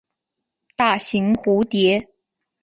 [0.75, 2.07] 大型蝴蝶。